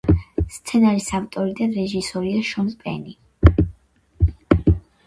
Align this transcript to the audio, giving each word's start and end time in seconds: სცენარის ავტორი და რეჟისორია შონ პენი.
სცენარის 0.55 1.09
ავტორი 1.19 1.53
და 1.61 1.67
რეჟისორია 1.75 2.41
შონ 2.49 2.73
პენი. 2.83 3.17